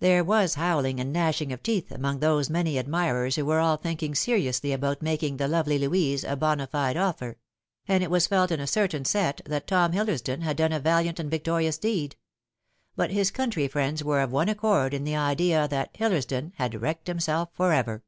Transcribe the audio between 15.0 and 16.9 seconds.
the idea that Hillersdon had